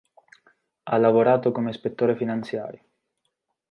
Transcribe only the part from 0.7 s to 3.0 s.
Ha lavorato come ispettore finanziario.